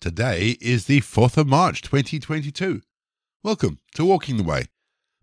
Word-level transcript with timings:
Today 0.00 0.56
is 0.62 0.86
the 0.86 1.02
4th 1.02 1.36
of 1.36 1.46
March 1.46 1.82
2022. 1.82 2.80
Welcome 3.44 3.80
to 3.94 4.06
Walking 4.06 4.38
the 4.38 4.42
Way. 4.42 4.64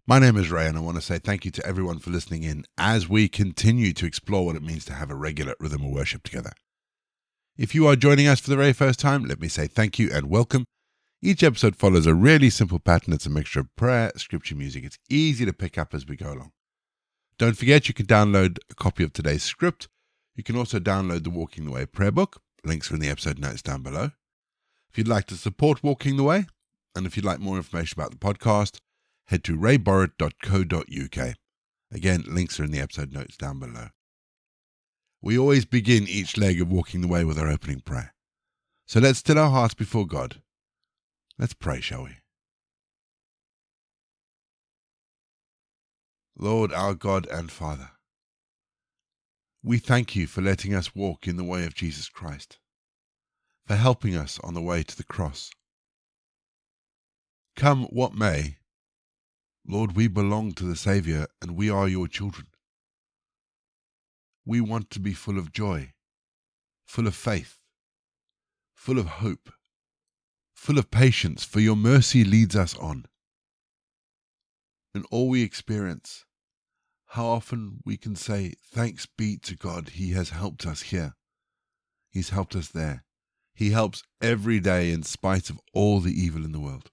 My 0.06 0.20
name 0.20 0.38
is 0.38 0.52
Ray, 0.52 0.68
and 0.68 0.78
I 0.78 0.82
want 0.82 0.98
to 0.98 1.02
say 1.02 1.18
thank 1.18 1.46
you 1.46 1.50
to 1.50 1.66
everyone 1.66 1.98
for 1.98 2.12
listening 2.12 2.44
in 2.44 2.64
as 2.78 3.10
we 3.10 3.28
continue 3.28 3.92
to 3.94 4.06
explore 4.06 4.46
what 4.46 4.56
it 4.56 4.62
means 4.62 4.86
to 4.86 4.94
have 4.94 5.10
a 5.10 5.16
regular 5.16 5.56
rhythm 5.60 5.84
of 5.84 5.90
worship 5.90 6.22
together. 6.22 6.52
If 7.58 7.74
you 7.74 7.88
are 7.88 7.96
joining 7.96 8.28
us 8.28 8.40
for 8.40 8.52
the 8.52 8.56
very 8.56 8.72
first 8.72 9.00
time, 9.00 9.26
let 9.26 9.42
me 9.42 9.48
say 9.48 9.66
thank 9.66 9.98
you 9.98 10.12
and 10.14 10.30
welcome. 10.30 10.64
Each 11.24 11.42
episode 11.42 11.76
follows 11.76 12.06
a 12.06 12.14
really 12.14 12.52
simple 12.52 12.78
pattern. 12.78 13.14
It's 13.16 13.26
a 13.26 13.32
mixture 13.32 13.62
of 13.62 13.76
prayer, 13.78 14.12
scripture, 14.16 14.54
music. 14.54 14.84
It's 14.84 15.00
easy 15.10 15.44
to 15.44 15.54
pick 15.54 15.80
up 15.80 15.96
as 15.96 16.06
we 16.06 16.18
go 16.18 16.34
along. 16.34 16.52
Don't 17.40 17.58
forget 17.58 17.88
you 17.88 17.96
can 17.96 18.06
download 18.06 18.60
a 18.70 18.76
copy 18.76 19.04
of 19.04 19.12
today's 19.12 19.42
script. 19.42 19.88
You 20.36 20.44
can 20.44 20.56
also 20.56 20.78
download 20.78 21.24
the 21.24 21.32
Walking 21.32 21.66
the 21.66 21.72
Way 21.72 21.88
prayer 21.88 22.12
book. 22.12 22.44
Links 22.64 22.92
are 22.92 22.94
in 22.94 23.02
the 23.02 23.10
episode 23.10 23.40
notes 23.40 23.64
down 23.64 23.82
below. 23.82 24.12
If 24.90 24.98
you'd 24.98 25.08
like 25.08 25.26
to 25.28 25.36
support 25.36 25.84
Walking 25.84 26.18
the 26.18 26.24
Way, 26.24 26.46
and 26.96 27.06
if 27.06 27.16
you'd 27.16 27.26
like 27.26 27.40
more 27.40 27.58
information 27.58 28.00
about 28.00 28.12
the 28.12 28.18
podcast, 28.18 28.80
head 29.28 29.44
to 29.46 29.58
rayborrett.co.uk. 29.58 31.36
Again, 31.92 32.24
links 32.28 32.60
are 32.60 32.64
in 32.64 32.72
the 32.72 32.80
episode 32.80 33.14
notes 33.14 33.38
down 33.38 33.60
below. 33.60 33.90
We 35.22 35.38
always 35.38 35.66
begin 35.66 36.08
each 36.08 36.38
leg 36.38 36.62
of 36.62 36.72
Walking 36.72 37.02
the 37.02 37.08
Way 37.08 37.24
with 37.24 37.40
our 37.40 37.50
opening 37.50 37.82
prayer. 37.82 38.14
So 38.86 39.00
let's 39.00 39.20
still 39.20 39.38
our 39.38 39.50
hearts 39.50 39.74
before 39.74 40.08
God. 40.08 40.42
Let's 41.38 41.54
pray, 41.54 41.82
shall 41.82 42.04
we? 42.04 42.18
Lord, 46.38 46.72
our 46.72 46.94
God 46.94 47.28
and 47.32 47.52
Father, 47.52 47.92
we 49.64 49.80
thank 49.80 50.16
you 50.16 50.28
for 50.28 50.42
letting 50.42 50.74
us 50.74 50.96
walk 50.96 51.28
in 51.28 51.36
the 51.36 51.44
way 51.44 51.66
of 51.66 51.74
Jesus 51.74 52.10
Christ, 52.10 52.60
for 53.68 53.76
helping 53.76 54.16
us 54.16 54.40
on 54.44 54.54
the 54.54 54.62
way 54.62 54.82
to 54.82 54.96
the 54.96 55.04
cross. 55.04 55.52
Come 57.58 57.84
what 57.86 58.16
may, 58.16 58.58
Lord, 59.68 59.96
we 59.96 60.08
belong 60.08 60.54
to 60.54 60.64
the 60.64 60.78
Saviour 60.78 61.28
and 61.42 61.58
we 61.58 61.70
are 61.70 61.90
your 61.90 62.08
children. 62.08 62.48
We 64.46 64.62
want 64.62 64.90
to 64.92 65.02
be 65.02 65.14
full 65.14 65.38
of 65.38 65.52
joy, 65.52 65.92
full 66.86 67.08
of 67.08 67.16
faith, 67.16 67.58
full 68.74 68.98
of 68.98 69.08
hope, 69.08 69.52
full 70.54 70.78
of 70.78 70.90
patience, 70.90 71.44
for 71.44 71.60
your 71.60 71.76
mercy 71.76 72.24
leads 72.24 72.56
us 72.56 72.74
on. 72.78 73.06
In 74.96 75.04
all 75.12 75.28
we 75.28 75.44
experience, 75.44 76.24
how 77.08 77.26
often 77.26 77.82
we 77.84 77.98
can 77.98 78.16
say, 78.16 78.54
Thanks 78.72 79.06
be 79.06 79.38
to 79.40 79.56
God, 79.58 79.90
He 79.90 80.12
has 80.12 80.30
helped 80.30 80.66
us 80.66 80.84
here. 80.84 81.16
He's 82.10 82.30
helped 82.30 82.56
us 82.56 82.70
there. 82.70 83.04
He 83.58 83.72
helps 83.72 84.04
every 84.22 84.60
day 84.60 84.92
in 84.92 85.02
spite 85.02 85.50
of 85.50 85.60
all 85.74 86.00
the 86.00 86.14
evil 86.14 86.46
in 86.46 86.52
the 86.52 86.60
world. 86.60 86.92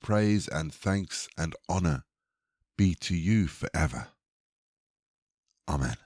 Praise 0.00 0.46
and 0.46 0.72
thanks 0.72 1.28
and 1.36 1.56
honor 1.68 2.04
be 2.76 2.94
to 2.94 3.16
you 3.16 3.48
forever. 3.48 4.10
Amen. 5.68 5.96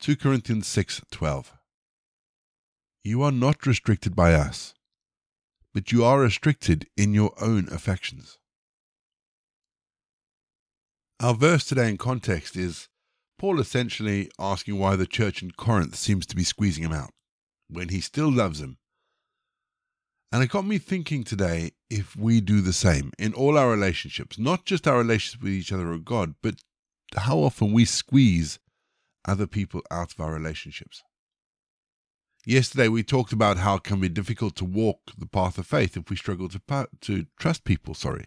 2 0.00 0.16
Corinthians 0.16 0.66
6:12 0.66 1.52
You 3.02 3.22
are 3.22 3.32
not 3.32 3.64
restricted 3.64 4.14
by 4.14 4.34
us, 4.34 4.74
but 5.72 5.92
you 5.92 6.04
are 6.04 6.20
restricted 6.20 6.90
in 6.98 7.14
your 7.14 7.32
own 7.42 7.72
affections. 7.72 8.36
Our 11.20 11.32
verse 11.32 11.64
today 11.64 11.88
in 11.88 11.96
context 11.96 12.54
is 12.54 12.89
Paul 13.40 13.58
essentially 13.58 14.30
asking 14.38 14.78
why 14.78 14.96
the 14.96 15.06
church 15.06 15.42
in 15.42 15.50
Corinth 15.50 15.96
seems 15.96 16.26
to 16.26 16.36
be 16.36 16.44
squeezing 16.44 16.84
him 16.84 16.92
out 16.92 17.10
when 17.68 17.88
he 17.88 18.00
still 18.00 18.30
loves 18.30 18.60
them 18.60 18.76
and 20.32 20.42
it 20.42 20.50
got 20.50 20.64
me 20.64 20.78
thinking 20.78 21.24
today 21.24 21.72
if 21.88 22.14
we 22.14 22.40
do 22.40 22.60
the 22.60 22.72
same 22.72 23.12
in 23.18 23.34
all 23.34 23.58
our 23.58 23.68
relationships, 23.68 24.38
not 24.38 24.64
just 24.64 24.86
our 24.86 24.98
relationships 24.98 25.42
with 25.42 25.52
each 25.52 25.72
other 25.72 25.92
or 25.92 25.98
God, 25.98 26.34
but 26.40 26.62
how 27.16 27.38
often 27.38 27.72
we 27.72 27.84
squeeze 27.84 28.60
other 29.26 29.46
people 29.46 29.82
out 29.90 30.12
of 30.12 30.20
our 30.20 30.32
relationships. 30.32 31.02
Yesterday 32.46 32.88
we 32.88 33.02
talked 33.02 33.32
about 33.32 33.58
how 33.58 33.76
it 33.76 33.82
can 33.82 34.00
be 34.00 34.08
difficult 34.08 34.54
to 34.56 34.64
walk 34.64 35.00
the 35.18 35.26
path 35.26 35.58
of 35.58 35.66
faith 35.66 35.96
if 35.96 36.08
we 36.08 36.16
struggle 36.16 36.48
to 36.48 36.88
to 37.00 37.26
trust 37.38 37.64
people, 37.64 37.94
sorry. 37.94 38.26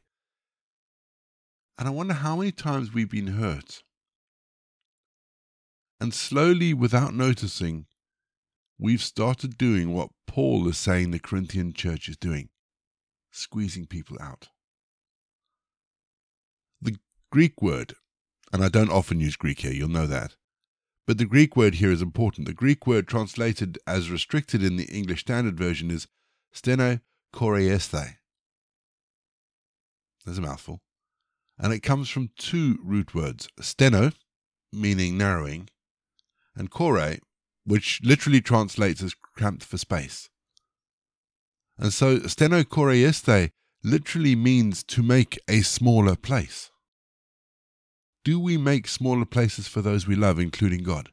And 1.79 1.87
I 1.87 1.91
wonder 1.91 2.13
how 2.13 2.35
many 2.35 2.51
times 2.51 2.93
we've 2.93 3.09
been 3.09 3.27
hurt. 3.27 3.81
And 6.03 6.13
slowly 6.13 6.73
without 6.73 7.13
noticing, 7.15 7.85
we've 8.77 9.01
started 9.01 9.57
doing 9.57 9.93
what 9.93 10.09
Paul 10.27 10.67
is 10.67 10.77
saying 10.77 11.11
the 11.11 11.17
Corinthian 11.17 11.71
church 11.71 12.09
is 12.09 12.17
doing 12.17 12.49
squeezing 13.31 13.85
people 13.85 14.17
out. 14.19 14.49
The 16.81 16.97
Greek 17.31 17.61
word, 17.61 17.93
and 18.51 18.65
I 18.65 18.67
don't 18.67 18.91
often 18.91 19.21
use 19.21 19.37
Greek 19.37 19.61
here, 19.61 19.71
you'll 19.71 19.87
know 19.87 20.05
that, 20.07 20.35
but 21.07 21.19
the 21.19 21.25
Greek 21.25 21.55
word 21.55 21.75
here 21.75 21.93
is 21.93 22.01
important. 22.01 22.47
The 22.47 22.53
Greek 22.53 22.85
word 22.85 23.07
translated 23.07 23.79
as 23.87 24.11
restricted 24.11 24.61
in 24.61 24.75
the 24.75 24.89
English 24.91 25.21
Standard 25.21 25.57
Version 25.57 25.89
is 25.89 26.09
steno 26.51 26.99
koreiesthai. 27.33 28.17
There's 30.25 30.37
a 30.37 30.41
mouthful. 30.41 30.81
And 31.57 31.71
it 31.71 31.79
comes 31.79 32.09
from 32.09 32.31
two 32.37 32.77
root 32.83 33.15
words 33.15 33.47
steno, 33.61 34.11
meaning 34.73 35.17
narrowing, 35.17 35.69
and 36.55 36.69
kore, 36.69 37.17
which 37.65 38.01
literally 38.03 38.41
translates 38.41 39.01
as 39.01 39.15
cramped 39.35 39.63
for 39.63 39.77
space. 39.77 40.29
And 41.77 41.93
so 41.93 42.19
stenokoreieste 42.19 43.51
literally 43.83 44.35
means 44.35 44.83
to 44.83 45.03
make 45.03 45.39
a 45.47 45.61
smaller 45.61 46.15
place. 46.15 46.71
Do 48.23 48.39
we 48.39 48.57
make 48.57 48.87
smaller 48.87 49.25
places 49.25 49.67
for 49.67 49.81
those 49.81 50.07
we 50.07 50.15
love, 50.15 50.39
including 50.39 50.83
God? 50.83 51.09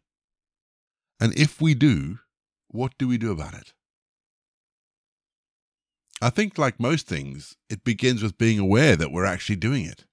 And 1.19 1.37
if 1.37 1.61
we 1.61 1.75
do, 1.75 2.21
what 2.69 2.93
do 2.99 3.09
we 3.09 3.19
do 3.19 3.33
about 3.33 3.55
it? 3.55 3.73
I 6.23 6.31
think, 6.31 6.59
like 6.59 6.79
most 6.79 7.07
things, 7.07 7.57
it 7.69 7.83
begins 7.83 8.23
with 8.23 8.39
being 8.39 8.59
aware 8.59 8.95
that 8.95 9.11
we're 9.11 9.25
actually 9.25 9.57
doing 9.57 9.87
it. 9.87 10.05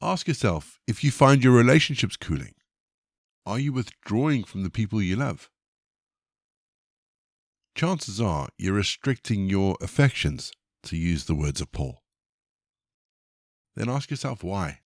Ask 0.00 0.28
yourself 0.28 0.78
if 0.86 1.04
you 1.04 1.10
find 1.10 1.42
your 1.44 1.52
relationships 1.52 2.16
cooling. 2.16 2.54
Are 3.44 3.58
you 3.58 3.72
withdrawing 3.72 4.44
from 4.44 4.62
the 4.62 4.70
people 4.70 5.02
you 5.02 5.16
love? 5.16 5.50
Chances 7.74 8.20
are 8.20 8.48
you're 8.58 8.74
restricting 8.74 9.48
your 9.48 9.76
affections, 9.80 10.52
to 10.84 10.96
use 10.96 11.24
the 11.24 11.34
words 11.34 11.60
of 11.60 11.72
Paul. 11.72 12.02
Then 13.74 13.88
ask 13.88 14.10
yourself 14.10 14.44
why. 14.44 14.80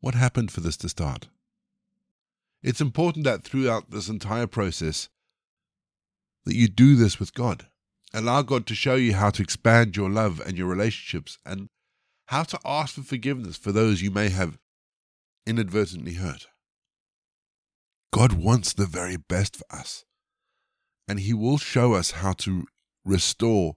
What 0.00 0.14
happened 0.14 0.50
for 0.50 0.60
this 0.60 0.76
to 0.78 0.88
start? 0.88 1.28
It's 2.62 2.80
important 2.80 3.24
that 3.24 3.42
throughout 3.42 3.90
this 3.90 4.08
entire 4.08 4.46
process 4.46 5.08
that 6.44 6.56
you 6.56 6.68
do 6.68 6.96
this 6.96 7.18
with 7.18 7.34
God. 7.34 7.66
Allow 8.12 8.42
God 8.42 8.66
to 8.66 8.74
show 8.74 8.94
you 8.94 9.14
how 9.14 9.30
to 9.30 9.42
expand 9.42 9.96
your 9.96 10.10
love 10.10 10.40
and 10.40 10.56
your 10.56 10.68
relationships 10.68 11.38
and 11.44 11.68
how 12.26 12.42
to 12.44 12.58
ask 12.64 12.94
for 12.94 13.02
forgiveness 13.02 13.56
for 13.56 13.72
those 13.72 14.02
you 14.02 14.10
may 14.10 14.28
have 14.28 14.58
inadvertently 15.46 16.14
hurt. 16.14 16.46
God 18.14 18.34
wants 18.34 18.72
the 18.72 18.86
very 18.86 19.16
best 19.16 19.56
for 19.56 19.64
us. 19.76 20.04
And 21.08 21.18
He 21.18 21.34
will 21.34 21.58
show 21.58 21.94
us 21.94 22.12
how 22.12 22.32
to 22.44 22.64
restore 23.04 23.74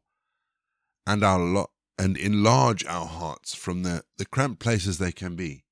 and 1.08 1.24
our 1.24 1.40
lo- 1.40 1.72
and 1.98 2.16
enlarge 2.16 2.86
our 2.86 3.08
hearts 3.08 3.56
from 3.56 3.82
the, 3.82 4.04
the 4.20 4.28
cramped 4.28 4.60
places 4.60 5.00
they 5.00 5.12
can 5.12 5.36
be 5.36 5.64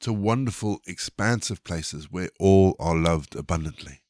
to 0.00 0.12
wonderful, 0.12 0.80
expansive 0.86 1.64
places 1.64 2.10
where 2.10 2.28
all 2.38 2.76
are 2.78 2.94
loved 2.94 3.34
abundantly. 3.34 4.02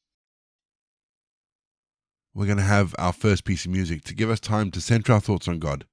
We're 2.34 2.46
going 2.46 2.58
to 2.58 2.64
have 2.64 2.92
our 2.98 3.12
first 3.12 3.44
piece 3.44 3.66
of 3.66 3.70
music 3.70 4.02
to 4.04 4.16
give 4.16 4.30
us 4.30 4.40
time 4.40 4.72
to 4.72 4.80
center 4.80 5.12
our 5.12 5.20
thoughts 5.20 5.46
on 5.46 5.60
God. 5.60 5.86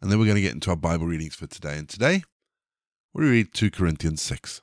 And 0.00 0.08
then 0.08 0.20
we're 0.20 0.26
going 0.26 0.36
to 0.36 0.40
get 0.40 0.54
into 0.54 0.70
our 0.70 0.76
Bible 0.76 1.06
readings 1.06 1.34
for 1.34 1.48
today. 1.48 1.76
And 1.78 1.88
today, 1.88 2.22
we 3.12 3.28
read 3.28 3.52
2 3.54 3.72
Corinthians 3.72 4.22
6. 4.22 4.62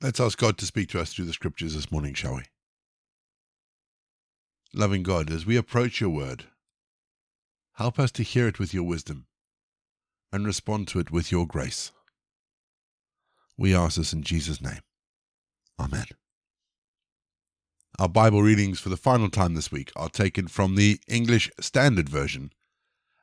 Let's 0.00 0.20
ask 0.20 0.38
God 0.38 0.58
to 0.58 0.66
speak 0.66 0.88
to 0.90 1.00
us 1.00 1.12
through 1.12 1.24
the 1.24 1.32
scriptures 1.32 1.74
this 1.74 1.90
morning, 1.90 2.14
shall 2.14 2.36
we? 2.36 2.42
Loving 4.72 5.02
God, 5.02 5.28
as 5.28 5.44
we 5.44 5.56
approach 5.56 6.00
your 6.00 6.10
word, 6.10 6.44
help 7.74 7.98
us 7.98 8.12
to 8.12 8.22
hear 8.22 8.46
it 8.46 8.60
with 8.60 8.72
your 8.72 8.84
wisdom 8.84 9.26
and 10.32 10.46
respond 10.46 10.86
to 10.88 11.00
it 11.00 11.10
with 11.10 11.32
your 11.32 11.48
grace. 11.48 11.90
We 13.56 13.74
ask 13.74 13.96
this 13.96 14.12
in 14.12 14.22
Jesus' 14.22 14.60
name. 14.60 14.82
Amen. 15.80 16.06
Our 17.98 18.08
Bible 18.08 18.42
readings 18.42 18.78
for 18.78 18.90
the 18.90 18.96
final 18.96 19.28
time 19.28 19.54
this 19.54 19.72
week 19.72 19.90
are 19.96 20.08
taken 20.08 20.46
from 20.46 20.76
the 20.76 21.00
English 21.08 21.50
Standard 21.58 22.08
Version, 22.08 22.52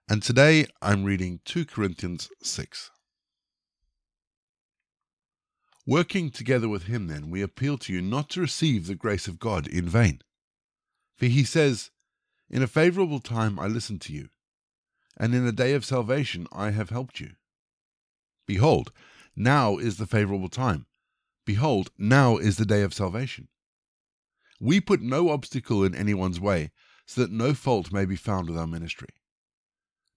and 0.10 0.22
today 0.22 0.66
I'm 0.82 1.06
reading 1.06 1.40
2 1.46 1.66
Corinthians 1.68 2.30
6. 2.44 2.92
Working 5.88 6.32
together 6.32 6.68
with 6.68 6.84
him, 6.84 7.08
then, 7.08 7.30
we 7.30 7.44
appeal 7.44 7.78
to 7.80 7.94
you 7.94 8.02
not 8.02 8.30
to 8.32 8.42
receive 8.42 8.88
the 8.88 8.96
grace 8.96 9.28
of 9.28 9.40
God 9.40 9.68
in 9.68 9.88
vain. 9.88 10.22
For 11.16 11.28
he 11.28 11.44
says, 11.44 11.92
In 12.50 12.64
a 12.64 12.68
favorable 12.68 13.20
time 13.20 13.60
I 13.60 13.68
listened 13.68 14.02
to 14.02 14.14
you, 14.14 14.30
and 15.16 15.36
in 15.36 15.46
a 15.46 15.52
day 15.52 15.74
of 15.74 15.86
salvation 15.86 16.48
I 16.52 16.72
have 16.72 16.90
helped 16.90 17.20
you. 17.20 17.32
Behold, 18.48 18.92
now 19.36 19.78
is 19.78 19.98
the 19.98 20.08
favorable 20.08 20.50
time. 20.50 20.88
Behold, 21.46 21.92
now 21.98 22.38
is 22.38 22.58
the 22.58 22.66
day 22.66 22.82
of 22.82 22.94
salvation. 22.94 23.48
We 24.60 24.82
put 24.82 25.02
no 25.02 25.30
obstacle 25.30 25.84
in 25.84 25.94
anyone's 25.94 26.40
way, 26.40 26.72
so 27.06 27.22
that 27.22 27.32
no 27.32 27.54
fault 27.54 27.92
may 27.92 28.06
be 28.06 28.16
found 28.16 28.50
with 28.50 28.58
our 28.58 28.66
ministry. 28.66 29.10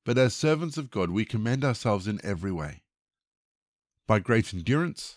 But 0.04 0.16
as 0.16 0.34
servants 0.34 0.78
of 0.78 0.90
God, 0.90 1.10
we 1.10 1.26
commend 1.26 1.64
ourselves 1.64 2.08
in 2.08 2.20
every 2.24 2.52
way. 2.52 2.82
By 4.06 4.20
great 4.20 4.54
endurance, 4.54 5.16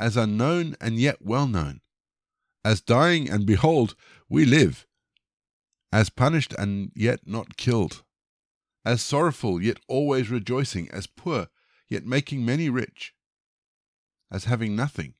as 0.00 0.16
unknown 0.16 0.74
and 0.80 0.98
yet 0.98 1.20
well 1.20 1.46
known, 1.46 1.82
as 2.64 2.80
dying 2.80 3.28
and 3.28 3.46
behold, 3.46 3.94
we 4.28 4.46
live, 4.46 4.86
as 5.92 6.08
punished 6.08 6.54
and 6.58 6.90
yet 6.96 7.20
not 7.26 7.58
killed, 7.58 8.02
as 8.84 9.02
sorrowful 9.02 9.62
yet 9.62 9.78
always 9.86 10.30
rejoicing, 10.30 10.90
as 10.90 11.06
poor 11.06 11.48
yet 11.88 12.06
making 12.06 12.44
many 12.44 12.70
rich, 12.70 13.14
as 14.32 14.44
having 14.44 14.74
nothing 14.74 15.14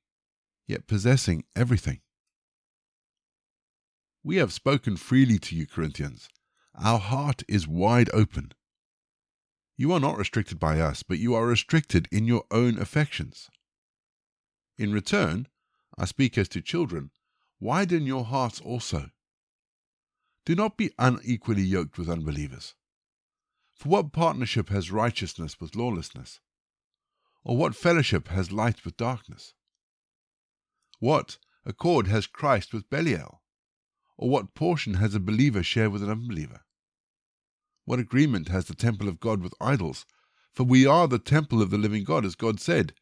yet 0.66 0.86
possessing 0.86 1.44
everything. 1.54 2.00
We 4.22 4.36
have 4.36 4.52
spoken 4.52 4.96
freely 4.96 5.38
to 5.40 5.56
you, 5.56 5.66
Corinthians. 5.66 6.28
Our 6.74 6.98
heart 6.98 7.42
is 7.48 7.66
wide 7.66 8.08
open. 8.14 8.52
You 9.76 9.92
are 9.92 10.00
not 10.00 10.16
restricted 10.16 10.58
by 10.58 10.78
us, 10.80 11.02
but 11.02 11.18
you 11.18 11.34
are 11.34 11.46
restricted 11.46 12.06
in 12.12 12.26
your 12.26 12.44
own 12.50 12.78
affections. 12.78 13.50
In 14.80 14.94
return, 14.94 15.46
I 15.98 16.06
speak 16.06 16.38
as 16.38 16.48
to 16.48 16.62
children, 16.62 17.10
widen 17.60 18.06
your 18.06 18.24
hearts 18.24 18.62
also. 18.62 19.10
Do 20.46 20.54
not 20.54 20.78
be 20.78 20.90
unequally 20.98 21.64
yoked 21.64 21.98
with 21.98 22.08
unbelievers. 22.08 22.74
For 23.74 23.90
what 23.90 24.14
partnership 24.14 24.70
has 24.70 24.90
righteousness 24.90 25.60
with 25.60 25.76
lawlessness? 25.76 26.40
Or 27.44 27.58
what 27.58 27.76
fellowship 27.76 28.28
has 28.28 28.52
light 28.52 28.82
with 28.86 28.96
darkness? 28.96 29.52
What 30.98 31.36
accord 31.66 32.06
has 32.06 32.26
Christ 32.26 32.72
with 32.72 32.88
Belial? 32.88 33.42
Or 34.16 34.30
what 34.30 34.54
portion 34.54 34.94
has 34.94 35.14
a 35.14 35.20
believer 35.20 35.62
share 35.62 35.90
with 35.90 36.02
an 36.02 36.08
unbeliever? 36.08 36.62
What 37.84 37.98
agreement 37.98 38.48
has 38.48 38.64
the 38.64 38.74
temple 38.74 39.08
of 39.08 39.20
God 39.20 39.42
with 39.42 39.52
idols? 39.60 40.06
For 40.54 40.64
we 40.64 40.86
are 40.86 41.06
the 41.06 41.18
temple 41.18 41.60
of 41.60 41.68
the 41.68 41.76
living 41.76 42.02
God, 42.02 42.24
as 42.24 42.34
God 42.34 42.60
said, 42.60 42.94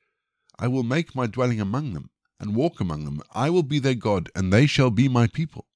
I 0.58 0.68
will 0.68 0.82
make 0.82 1.14
my 1.14 1.26
dwelling 1.26 1.60
among 1.60 1.94
them, 1.94 2.10
and 2.40 2.56
walk 2.56 2.80
among 2.80 3.04
them. 3.04 3.22
I 3.32 3.50
will 3.50 3.62
be 3.62 3.78
their 3.78 3.94
God, 3.94 4.30
and 4.34 4.52
they 4.52 4.66
shall 4.66 4.90
be 4.90 5.08
my 5.08 5.26
people. 5.26 5.66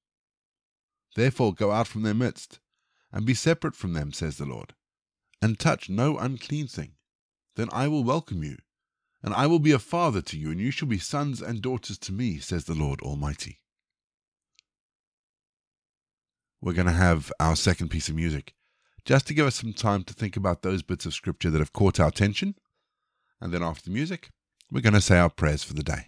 Therefore 1.15 1.55
go 1.55 1.71
out 1.73 1.87
from 1.87 2.03
their 2.03 2.15
midst, 2.15 2.59
and 3.13 3.27
be 3.27 3.35
separate 3.35 3.77
from 3.77 3.93
them, 3.93 4.13
says 4.13 4.39
the 4.39 4.47
Lord, 4.47 4.75
and 5.41 5.59
touch 5.59 5.89
no 5.89 6.19
unclean 6.19 6.67
thing. 6.67 6.93
Then 7.57 7.69
I 7.73 7.87
will 7.89 8.03
welcome 8.03 8.43
you, 8.43 8.57
and 9.23 9.35
I 9.35 9.47
will 9.47 9.59
be 9.59 9.73
a 9.73 9.79
father 9.79 10.23
to 10.23 10.39
you, 10.39 10.51
and 10.51 10.61
you 10.61 10.71
shall 10.71 10.89
be 10.89 10.99
sons 10.99 11.43
and 11.43 11.61
daughters 11.61 11.99
to 11.99 12.13
me, 12.13 12.39
says 12.39 12.65
the 12.65 12.75
Lord 12.75 13.01
Almighty. 13.03 13.59
We're 16.61 16.73
going 16.73 16.87
to 16.87 16.93
have 16.93 17.33
our 17.39 17.57
second 17.57 17.89
piece 17.89 18.09
of 18.09 18.15
music, 18.15 18.55
just 19.05 19.27
to 19.27 19.35
give 19.35 19.47
us 19.47 19.57
some 19.57 19.73
time 19.73 20.05
to 20.05 20.15
think 20.15 20.37
about 20.37 20.63
those 20.63 20.83
bits 20.83 21.07
of 21.07 21.13
scripture 21.13 21.51
that 21.51 21.59
have 21.59 21.73
caught 21.73 22.01
our 22.01 22.09
attention. 22.09 22.55
And 23.41 23.53
then 23.53 23.63
after 23.63 23.85
the 23.85 23.91
music, 23.91 24.31
we're 24.73 24.81
going 24.81 24.95
to 24.95 25.01
say 25.01 25.19
our 25.19 25.29
prayers 25.29 25.63
for 25.63 25.75
the 25.75 25.83
day. 25.83 26.07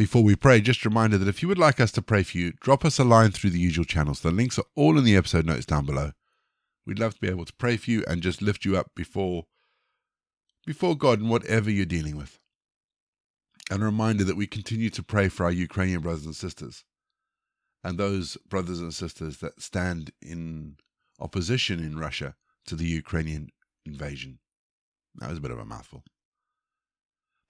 Before 0.00 0.22
we 0.22 0.34
pray, 0.34 0.62
just 0.62 0.82
a 0.86 0.88
reminder 0.88 1.18
that 1.18 1.28
if 1.28 1.42
you 1.42 1.48
would 1.48 1.58
like 1.58 1.78
us 1.78 1.92
to 1.92 2.00
pray 2.00 2.22
for 2.22 2.38
you, 2.38 2.54
drop 2.58 2.86
us 2.86 2.98
a 2.98 3.04
line 3.04 3.32
through 3.32 3.50
the 3.50 3.60
usual 3.60 3.84
channels. 3.84 4.20
The 4.20 4.30
links 4.30 4.58
are 4.58 4.64
all 4.74 4.96
in 4.96 5.04
the 5.04 5.14
episode 5.14 5.44
notes 5.44 5.66
down 5.66 5.84
below. 5.84 6.12
We'd 6.86 6.98
love 6.98 7.16
to 7.16 7.20
be 7.20 7.28
able 7.28 7.44
to 7.44 7.52
pray 7.52 7.76
for 7.76 7.90
you 7.90 8.02
and 8.08 8.22
just 8.22 8.40
lift 8.40 8.64
you 8.64 8.78
up 8.78 8.92
before 8.96 9.44
before 10.64 10.96
God 10.96 11.20
in 11.20 11.28
whatever 11.28 11.70
you're 11.70 11.84
dealing 11.84 12.16
with. 12.16 12.38
And 13.70 13.82
a 13.82 13.84
reminder 13.84 14.24
that 14.24 14.38
we 14.38 14.46
continue 14.46 14.88
to 14.88 15.02
pray 15.02 15.28
for 15.28 15.44
our 15.44 15.52
Ukrainian 15.52 16.00
brothers 16.00 16.24
and 16.24 16.34
sisters 16.34 16.86
and 17.84 17.98
those 17.98 18.38
brothers 18.48 18.80
and 18.80 18.94
sisters 18.94 19.40
that 19.40 19.60
stand 19.60 20.12
in 20.22 20.78
opposition 21.20 21.78
in 21.78 21.98
Russia 21.98 22.36
to 22.64 22.74
the 22.74 22.86
Ukrainian 22.86 23.50
invasion. 23.84 24.38
That 25.16 25.28
was 25.28 25.36
a 25.36 25.42
bit 25.42 25.50
of 25.50 25.58
a 25.58 25.66
mouthful. 25.66 26.04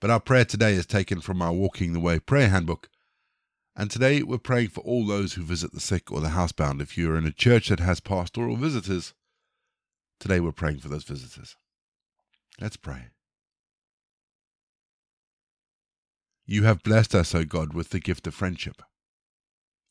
But 0.00 0.10
our 0.10 0.20
prayer 0.20 0.46
today 0.46 0.72
is 0.72 0.86
taken 0.86 1.20
from 1.20 1.42
our 1.42 1.52
Walking 1.52 1.92
the 1.92 2.00
Way 2.00 2.18
prayer 2.18 2.48
handbook. 2.48 2.88
And 3.76 3.90
today 3.90 4.22
we're 4.22 4.38
praying 4.38 4.70
for 4.70 4.80
all 4.80 5.06
those 5.06 5.34
who 5.34 5.42
visit 5.42 5.72
the 5.72 5.80
sick 5.80 6.10
or 6.10 6.20
the 6.20 6.28
housebound. 6.28 6.80
If 6.80 6.96
you're 6.96 7.16
in 7.16 7.26
a 7.26 7.32
church 7.32 7.68
that 7.68 7.80
has 7.80 8.00
pastoral 8.00 8.56
visitors, 8.56 9.12
today 10.18 10.40
we're 10.40 10.52
praying 10.52 10.78
for 10.78 10.88
those 10.88 11.04
visitors. 11.04 11.54
Let's 12.60 12.76
pray. 12.76 13.08
You 16.46 16.64
have 16.64 16.82
blessed 16.82 17.14
us, 17.14 17.34
O 17.34 17.44
God, 17.44 17.74
with 17.74 17.90
the 17.90 18.00
gift 18.00 18.26
of 18.26 18.34
friendship, 18.34 18.82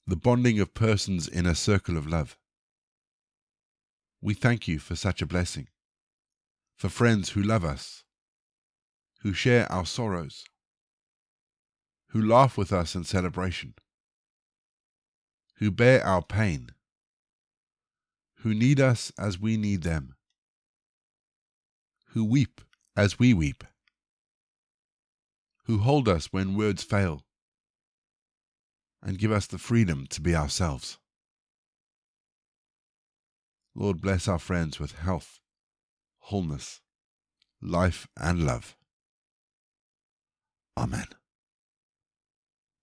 the 0.05 0.17
bonding 0.17 0.59
of 0.59 0.73
persons 0.73 1.27
in 1.27 1.45
a 1.45 1.55
circle 1.55 1.97
of 1.97 2.07
love. 2.07 2.37
We 4.21 4.33
thank 4.33 4.67
you 4.67 4.79
for 4.79 4.95
such 4.95 5.21
a 5.21 5.27
blessing, 5.27 5.67
for 6.75 6.89
friends 6.89 7.29
who 7.29 7.41
love 7.41 7.63
us, 7.63 8.03
who 9.21 9.33
share 9.33 9.69
our 9.71 9.85
sorrows, 9.85 10.45
who 12.09 12.21
laugh 12.21 12.57
with 12.57 12.71
us 12.71 12.95
in 12.95 13.03
celebration, 13.03 13.73
who 15.57 15.69
bear 15.69 16.03
our 16.05 16.21
pain, 16.21 16.69
who 18.37 18.53
need 18.53 18.79
us 18.79 19.11
as 19.19 19.39
we 19.39 19.57
need 19.57 19.83
them, 19.83 20.15
who 22.13 22.23
weep 22.23 22.61
as 22.95 23.19
we 23.19 23.33
weep, 23.33 23.63
who 25.65 25.79
hold 25.79 26.07
us 26.07 26.31
when 26.31 26.55
words 26.55 26.83
fail, 26.83 27.25
and 29.03 29.17
give 29.19 29.31
us 29.31 29.47
the 29.47 29.57
freedom 29.57 30.07
to 30.07 30.21
be 30.21 30.35
ourselves. 30.35 30.97
Lord, 33.75 34.01
bless 34.01 34.27
our 34.27 34.39
friends 34.39 34.79
with 34.79 34.97
health, 34.97 35.39
wholeness, 36.19 36.81
life, 37.61 38.07
and 38.17 38.45
love. 38.45 38.75
Amen. 40.79 41.07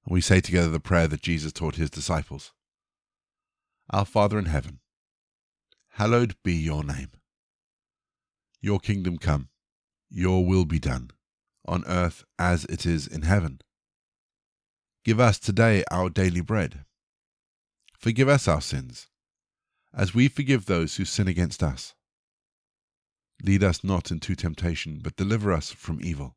And 0.04 0.12
we 0.12 0.20
say 0.20 0.40
together 0.40 0.68
the 0.68 0.80
prayer 0.80 1.08
that 1.08 1.22
Jesus 1.22 1.50
taught 1.50 1.76
his 1.76 1.88
disciples 1.88 2.52
Our 3.88 4.04
Father 4.04 4.38
in 4.38 4.44
heaven, 4.44 4.80
hallowed 5.92 6.36
be 6.44 6.52
your 6.52 6.84
name. 6.84 7.12
Your 8.60 8.80
kingdom 8.80 9.16
come, 9.16 9.48
your 10.10 10.44
will 10.44 10.66
be 10.66 10.78
done, 10.78 11.10
on 11.64 11.84
earth 11.86 12.22
as 12.38 12.66
it 12.66 12.84
is 12.84 13.06
in 13.06 13.22
heaven. 13.22 13.62
Give 15.02 15.18
us 15.18 15.38
today 15.38 15.82
our 15.90 16.10
daily 16.10 16.42
bread. 16.42 16.84
Forgive 17.96 18.28
us 18.28 18.46
our 18.46 18.60
sins, 18.60 19.06
as 19.94 20.14
we 20.14 20.28
forgive 20.28 20.66
those 20.66 20.96
who 20.96 21.06
sin 21.06 21.28
against 21.28 21.62
us. 21.62 21.94
Lead 23.42 23.64
us 23.64 23.82
not 23.82 24.10
into 24.10 24.34
temptation, 24.34 25.00
but 25.02 25.16
deliver 25.16 25.50
us 25.50 25.70
from 25.70 26.00
evil. 26.02 26.36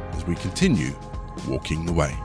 as 0.21 0.27
we 0.27 0.35
continue 0.35 0.93
walking 1.47 1.85
the 1.85 1.93
way. 1.93 2.15